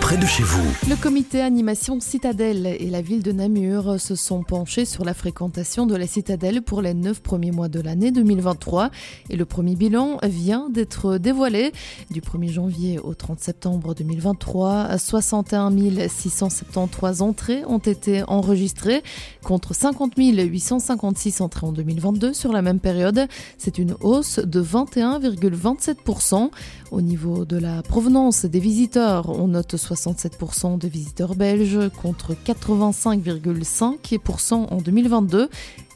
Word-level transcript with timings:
près 0.00 0.16
de 0.18 0.26
chez 0.26 0.42
vous. 0.42 0.62
Le 0.88 0.96
comité 0.96 1.40
animation 1.40 2.00
Citadelle 2.00 2.66
et 2.66 2.90
la 2.90 3.00
ville 3.00 3.22
de 3.22 3.32
Namur 3.32 3.98
se 3.98 4.14
sont 4.14 4.42
penchés 4.42 4.84
sur 4.84 5.04
la 5.04 5.14
fréquentation 5.14 5.86
de 5.86 5.96
la 5.96 6.06
Citadelle 6.06 6.60
pour 6.60 6.82
les 6.82 6.92
neuf 6.92 7.20
premiers 7.20 7.50
mois 7.50 7.68
de 7.68 7.80
l'année 7.80 8.10
2023 8.10 8.90
et 9.30 9.36
le 9.36 9.44
premier 9.46 9.76
bilan 9.76 10.18
vient 10.22 10.68
d'être 10.68 11.16
dévoilé. 11.16 11.72
Du 12.10 12.20
1er 12.20 12.50
janvier 12.50 12.98
au 12.98 13.14
30 13.14 13.40
septembre 13.40 13.94
2023, 13.94 14.98
61 14.98 15.70
673 16.08 17.22
entrées 17.22 17.64
ont 17.66 17.78
été 17.78 18.22
enregistrées 18.28 19.02
contre 19.42 19.74
50 19.74 20.12
856 20.16 21.40
entrées 21.40 21.66
en 21.66 21.72
2022 21.72 22.34
sur 22.34 22.52
la 22.52 22.60
même 22.60 22.80
période. 22.80 23.26
C'est 23.56 23.78
une 23.78 23.94
hausse 24.00 24.40
de 24.40 24.62
21,27%. 24.62 26.50
Au 26.90 27.02
niveau 27.02 27.44
de 27.44 27.56
la 27.56 27.82
provenance 27.82 28.44
des 28.44 28.58
visiteurs, 28.58 29.28
on 29.28 29.46
note 29.48 29.74
67% 29.74 30.76
de 30.76 30.88
visiteurs 30.88 31.36
belges 31.36 31.88
contre 32.02 32.34
85,5% 32.34 34.54
en 34.54 34.78
2022. 34.78 35.48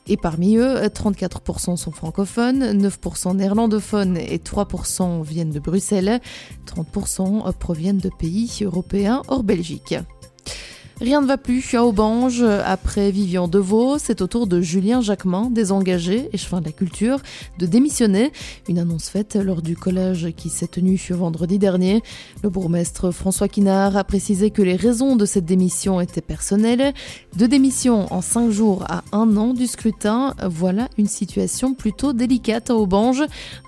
Et 0.07 0.17
parmi 0.17 0.57
eux, 0.57 0.87
34% 0.87 1.77
sont 1.77 1.91
francophones, 1.91 2.79
9% 2.79 3.35
néerlandophones 3.37 4.17
et 4.19 4.39
3% 4.39 5.25
viennent 5.25 5.51
de 5.51 5.59
Bruxelles. 5.59 6.21
30% 6.67 7.53
proviennent 7.55 7.99
de 7.99 8.11
pays 8.11 8.61
européens 8.63 9.23
hors 9.29 9.43
Belgique. 9.43 9.97
Rien 11.01 11.21
ne 11.21 11.27
va 11.27 11.39
plus 11.39 11.75
à 11.75 11.85
Aubange. 11.85 12.43
Après 12.43 13.11
Vivian 13.11 13.49
Deveau, 13.49 13.99
c'est 13.99 14.23
au 14.23 14.29
tour 14.29 14.47
de 14.47 14.61
Julien 14.61 15.01
Jacquemin, 15.01 15.51
désengagé, 15.51 16.29
échevin 16.33 16.61
de 16.61 16.67
la 16.67 16.73
culture, 16.73 17.19
de 17.59 17.67
démissionner. 17.67 18.33
Une 18.69 18.79
annonce 18.79 19.09
faite 19.09 19.35
lors 19.35 19.61
du 19.61 19.77
collège 19.77 20.33
qui 20.37 20.49
s'est 20.51 20.69
tenu 20.69 21.01
vendredi 21.11 21.59
dernier. 21.59 22.01
Le 22.45 22.49
bourgmestre 22.49 23.11
François 23.11 23.49
Quinard 23.49 23.97
a 23.97 24.05
précisé 24.05 24.51
que 24.51 24.63
les 24.63 24.77
raisons 24.77 25.17
de 25.17 25.27
cette 25.27 25.45
démission 25.45 26.01
étaient 26.01 26.21
personnelles. 26.21 26.95
De 27.37 27.47
démission 27.47 28.13
en 28.13 28.21
cinq 28.21 28.51
jours 28.51 28.85
à 28.89 29.03
un 29.11 29.37
an 29.37 29.53
du 29.53 29.67
scrutin, 29.67 30.35
voilà 30.49 30.89
une 30.97 31.09
situation 31.09 31.75
plutôt 31.75 32.13
délicate 32.13 32.71
à 32.71 32.77
Aubange. 32.77 33.25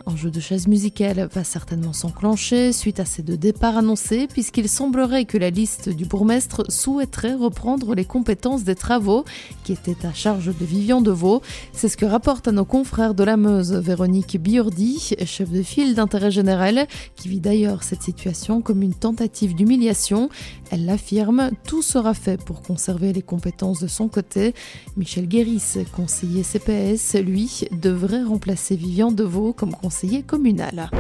Un 0.07 0.15
jeu 0.15 0.31
de 0.31 0.39
chaise 0.39 0.69
musicale 0.69 1.29
va 1.35 1.43
certainement 1.43 1.93
s'enclencher 1.93 2.73
suite 2.73 3.01
à 3.01 3.05
ces 3.05 3.23
deux 3.23 3.37
départs 3.37 3.77
annoncés, 3.77 4.29
puisqu'il 4.29 4.69
semblerait 4.69 5.25
que 5.25 5.39
la 5.39 5.51
liste 5.51 5.89
du 5.89 6.05
bourgmestre 6.05 6.63
souhaite 6.69 7.16
reprendre 7.23 7.95
les 7.95 8.05
compétences 8.05 8.65
des 8.65 8.75
travaux 8.75 9.25
qui 9.65 9.73
étaient 9.73 10.07
à 10.07 10.13
charge 10.13 10.47
de 10.47 10.65
Vivian 10.65 11.01
Deveau. 11.01 11.43
C'est 11.73 11.89
ce 11.89 11.97
que 11.97 12.07
rapporte 12.07 12.49
à 12.49 12.53
nos 12.53 12.65
confrères 12.65 13.15
de 13.15 13.25
la 13.25 13.37
Meuse 13.37 13.73
Véronique 13.73 14.41
Biordi, 14.41 15.15
chef 15.25 15.51
de 15.51 15.63
file 15.63 15.95
d'intérêt 15.95 16.31
général, 16.31 16.87
qui 17.17 17.29
vit 17.29 17.41
d'ailleurs 17.41 17.83
cette 17.83 18.03
situation 18.03 18.61
comme 18.61 18.83
une 18.83 18.95
tentative 18.95 19.55
d'humiliation. 19.55 20.29
Elle 20.71 20.85
l'affirme, 20.85 21.51
tout 21.67 21.83
sera 21.83 22.15
fait 22.15 22.43
pour 22.43 22.63
conserver 22.63 23.13
les 23.13 23.23
compétences 23.23 23.81
de 23.81 23.89
son 23.89 24.09
côté. 24.09 24.55
Michel 24.97 25.29
Guéris, 25.29 25.79
conseiller 25.95 26.43
CPS, 26.43 27.15
lui, 27.15 27.63
devrait 27.73 28.23
remplacer 28.23 28.77
Vivian 28.77 29.13
Deveau 29.13 29.53
comme 29.53 29.73
conseiller 29.73 30.23
communal. 30.23 30.91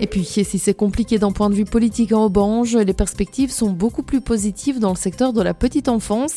Et 0.00 0.06
puis, 0.06 0.24
si 0.24 0.44
c'est 0.44 0.74
compliqué 0.74 1.18
d'un 1.18 1.32
point 1.32 1.50
de 1.50 1.54
vue 1.54 1.64
politique 1.64 2.12
en 2.12 2.26
Aubange, 2.26 2.76
les 2.76 2.92
perspectives 2.92 3.50
sont 3.50 3.70
beaucoup 3.70 4.04
plus 4.04 4.20
positives 4.20 4.67
dans 4.76 4.90
le 4.90 4.96
secteur 4.96 5.32
de 5.32 5.40
la 5.42 5.54
petite 5.54 5.88
enfance. 5.88 6.36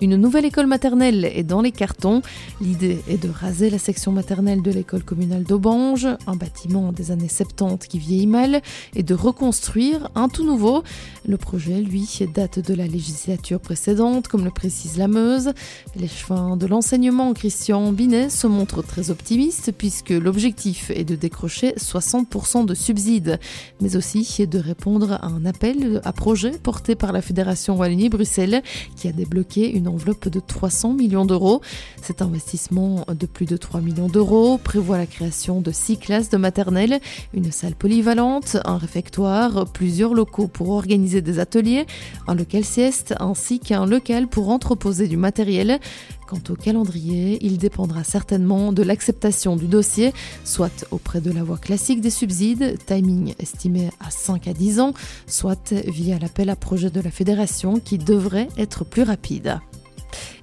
Une 0.00 0.16
nouvelle 0.16 0.44
école 0.44 0.66
maternelle 0.66 1.24
est 1.24 1.44
dans 1.44 1.60
les 1.60 1.70
cartons. 1.70 2.22
L'idée 2.60 2.98
est 3.08 3.22
de 3.22 3.28
raser 3.28 3.70
la 3.70 3.78
section 3.78 4.10
maternelle 4.10 4.60
de 4.60 4.70
l'école 4.72 5.04
communale 5.04 5.44
d'Aubange, 5.44 6.08
un 6.26 6.34
bâtiment 6.34 6.90
des 6.90 7.12
années 7.12 7.28
70 7.28 7.86
qui 7.86 8.00
vieillit 8.00 8.26
mal, 8.26 8.62
et 8.96 9.04
de 9.04 9.14
reconstruire 9.14 10.10
un 10.16 10.28
tout 10.28 10.44
nouveau. 10.44 10.82
Le 11.24 11.36
projet, 11.36 11.80
lui, 11.80 12.08
date 12.34 12.58
de 12.58 12.74
la 12.74 12.88
législature 12.88 13.60
précédente, 13.60 14.26
comme 14.26 14.44
le 14.44 14.50
précise 14.50 14.98
la 14.98 15.06
Meuse. 15.06 15.52
Les 15.94 16.08
chemins 16.08 16.56
de 16.56 16.66
l'enseignement 16.66 17.32
Christian 17.32 17.92
Binet 17.92 18.28
se 18.28 18.48
montrent 18.48 18.82
très 18.82 19.10
optimistes 19.10 19.72
puisque 19.76 20.10
l'objectif 20.10 20.90
est 20.90 21.04
de 21.04 21.14
décrocher 21.14 21.74
60% 21.76 22.66
de 22.66 22.74
subsides, 22.74 23.38
mais 23.80 23.94
aussi 23.94 24.22
de 24.46 24.58
répondre 24.58 25.12
à 25.12 25.26
un 25.26 25.44
appel 25.44 26.00
à 26.04 26.12
projet 26.12 26.50
porté 26.50 26.94
par 26.94 27.12
la 27.12 27.22
Fédération 27.22 27.71
Wallonie-Bruxelles 27.74 28.62
qui 28.96 29.08
a 29.08 29.12
débloqué 29.12 29.70
une 29.70 29.88
enveloppe 29.88 30.28
de 30.28 30.40
300 30.40 30.94
millions 30.94 31.24
d'euros. 31.24 31.60
Cet 32.02 32.22
investissement 32.22 33.04
de 33.08 33.26
plus 33.26 33.46
de 33.46 33.56
3 33.56 33.80
millions 33.80 34.08
d'euros 34.08 34.58
prévoit 34.58 34.98
la 34.98 35.06
création 35.06 35.60
de 35.60 35.70
6 35.70 35.98
classes 35.98 36.28
de 36.30 36.36
maternelle, 36.36 37.00
une 37.34 37.52
salle 37.52 37.74
polyvalente, 37.74 38.56
un 38.64 38.78
réfectoire, 38.78 39.66
plusieurs 39.72 40.14
locaux 40.14 40.48
pour 40.48 40.70
organiser 40.70 41.20
des 41.20 41.38
ateliers, 41.38 41.86
un 42.26 42.34
local 42.34 42.64
sieste 42.64 43.14
ainsi 43.20 43.60
qu'un 43.60 43.86
local 43.86 44.28
pour 44.28 44.50
entreposer 44.50 45.08
du 45.08 45.16
matériel. 45.16 45.78
Quant 46.32 46.54
au 46.54 46.56
calendrier, 46.56 47.36
il 47.44 47.58
dépendra 47.58 48.04
certainement 48.04 48.72
de 48.72 48.82
l'acceptation 48.82 49.54
du 49.54 49.66
dossier, 49.66 50.14
soit 50.44 50.86
auprès 50.90 51.20
de 51.20 51.30
la 51.30 51.42
voie 51.42 51.58
classique 51.58 52.00
des 52.00 52.08
subsides, 52.08 52.78
timing 52.86 53.34
estimé 53.38 53.90
à 54.00 54.10
5 54.10 54.48
à 54.48 54.54
10 54.54 54.80
ans, 54.80 54.94
soit 55.26 55.74
via 55.88 56.18
l'appel 56.18 56.48
à 56.48 56.56
projet 56.56 56.88
de 56.88 57.02
la 57.02 57.10
fédération 57.10 57.78
qui 57.80 57.98
devrait 57.98 58.48
être 58.56 58.82
plus 58.86 59.02
rapide. 59.02 59.60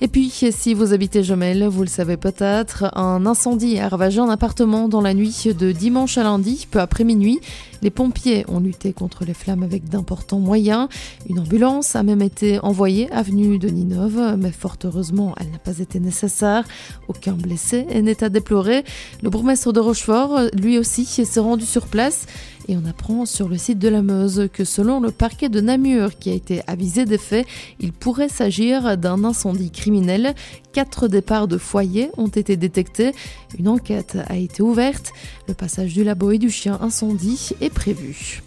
Et 0.02 0.07
puis, 0.07 0.30
si 0.30 0.74
vous 0.74 0.94
habitez 0.94 1.24
Jomel, 1.24 1.66
vous 1.68 1.81
le 1.81 1.88
savez 1.88 2.18
peut-être, 2.18 2.85
un 2.96 3.25
incendie 3.25 3.80
a 3.80 3.88
ravagé 3.88 4.19
un 4.19 4.30
appartement 4.30 4.88
dans 4.88 5.02
la 5.02 5.13
nuit 5.13 5.53
de 5.57 5.72
dimanche 5.72 6.18
à 6.18 6.24
lundi, 6.24 6.68
peu 6.69 6.80
après 6.80 7.03
minuit. 7.03 7.40
Les 7.81 7.90
pompiers 7.90 8.44
ont 8.50 8.59
lutté 8.59 8.91
contre 8.91 9.24
les 9.24 9.34
flammes 9.34 9.63
avec 9.63 9.88
d'importants 9.88 10.40
moyens. 10.40 10.90
Une 11.30 11.40
ambulance 11.40 11.96
a 11.96 12.03
même 12.03 12.22
été 12.22 12.59
envoyée 12.59 13.09
avenue 13.12 13.57
de 13.57 13.69
Ninove, 13.69 14.35
mais 14.38 14.52
fort 14.52 14.75
heureusement, 14.84 15.34
elle 15.40 15.50
n'a 15.52 15.59
pas 15.59 15.80
été 15.80 16.00
nécessaire. 16.00 16.66
Aucun 17.07 17.34
blessé 17.34 17.86
n'est 18.01 18.24
à 18.24 18.30
déplorer. 18.30 18.84
Le 19.24 19.30
bourgmestre 19.30 19.72
de 19.72 19.80
Rochefort, 19.80 20.41
lui 20.53 20.78
aussi, 20.78 21.06
s'est 21.06 21.40
rendu 21.40 21.66
sur 21.66 21.88
place. 21.88 22.25
Et 22.69 22.78
on 22.78 22.85
apprend 22.85 23.25
sur 23.25 23.50
le 23.50 23.57
site 23.57 23.80
de 23.80 23.88
la 23.88 24.03
Meuse 24.03 24.47
que 24.53 24.63
selon 24.63 25.00
le 25.00 25.09
parquet 25.09 25.50
de 25.50 25.59
Namur 25.59 26.19
qui 26.19 26.30
a 26.30 26.35
été 26.35 26.62
avisé 26.68 27.06
des 27.06 27.18
faits, 27.18 27.47
il 27.80 27.91
pourrait 27.91 28.30
s'agir 28.30 28.96
d'un 28.96 29.24
incendie 29.24 29.72
criminel. 29.72 30.35
Quatre 30.72 31.07
départs 31.07 31.47
de 31.47 31.57
foyers 31.57 32.12
ont 32.18 32.28
été 32.28 32.57
détectés. 32.57 33.13
Une 33.57 33.69
enquête 33.69 34.19
a 34.28 34.38
été 34.38 34.62
ouverte. 34.62 35.13
Le 35.47 35.56
passage 35.56 35.96
du 35.96 36.03
labo 36.03 36.30
et 36.30 36.38
du 36.38 36.52
chien 36.52 36.78
incendie 36.80 37.50
est 37.59 37.74
prévu. 37.74 38.44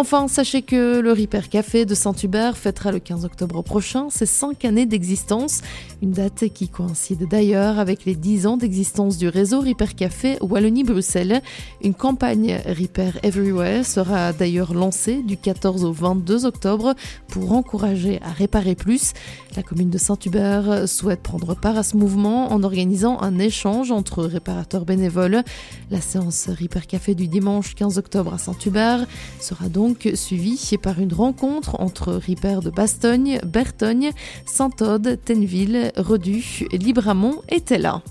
Enfin, 0.00 0.28
sachez 0.28 0.62
que 0.62 1.00
le 1.00 1.10
Ripper 1.10 1.48
Café 1.50 1.84
de 1.84 1.92
Saint-Hubert 1.92 2.56
fêtera 2.56 2.92
le 2.92 3.00
15 3.00 3.24
octobre 3.24 3.64
prochain 3.64 4.10
ses 4.10 4.26
5 4.26 4.64
années 4.64 4.86
d'existence, 4.86 5.62
une 6.02 6.12
date 6.12 6.44
qui 6.54 6.68
coïncide 6.68 7.26
d'ailleurs 7.28 7.80
avec 7.80 8.04
les 8.04 8.14
10 8.14 8.46
ans 8.46 8.56
d'existence 8.56 9.18
du 9.18 9.26
réseau 9.26 9.58
Ripper 9.58 9.94
Café 9.96 10.38
Wallonie-Bruxelles. 10.40 11.42
Une 11.82 11.94
campagne 11.94 12.60
Ripper 12.64 13.10
Everywhere 13.24 13.84
sera 13.84 14.32
d'ailleurs 14.32 14.72
lancée 14.72 15.20
du 15.20 15.36
14 15.36 15.84
au 15.84 15.90
22 15.90 16.46
octobre 16.46 16.94
pour 17.26 17.50
encourager 17.50 18.20
à 18.22 18.30
réparer 18.30 18.76
plus. 18.76 19.14
La 19.56 19.64
commune 19.64 19.90
de 19.90 19.98
Saint-Hubert 19.98 20.88
souhaite 20.88 21.24
prendre 21.24 21.56
part 21.56 21.76
à 21.76 21.82
ce 21.82 21.96
mouvement 21.96 22.52
en 22.52 22.62
organisant 22.62 23.20
un 23.20 23.40
échange 23.40 23.90
entre 23.90 24.22
réparateurs 24.22 24.84
bénévoles. 24.84 25.42
La 25.90 26.00
séance 26.00 26.48
Ripper 26.48 26.86
Café 26.86 27.16
du 27.16 27.26
dimanche 27.26 27.74
15 27.74 27.98
octobre 27.98 28.34
à 28.34 28.38
Saint-Hubert 28.38 29.04
sera 29.40 29.68
donc 29.68 29.87
donc 29.88 30.10
suivi 30.14 30.76
par 30.82 31.00
une 31.00 31.14
rencontre 31.14 31.80
entre 31.80 32.12
Ripper 32.12 32.58
de 32.62 32.68
Bastogne, 32.68 33.40
Bertogne, 33.42 34.10
Saint-Aude, 34.44 35.18
Tenville, 35.24 35.92
Redu, 35.96 36.66
Libramont 36.72 37.40
et 37.48 37.62
Tella. 37.62 38.02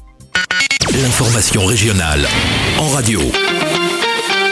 L'information 0.91 1.65
régionale 1.65 2.25
en 2.79 2.87
radio. 2.89 3.21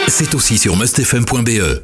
C'est 0.06 0.36
aussi 0.36 0.56
sur 0.56 0.76
mustfm.be. 0.76 1.74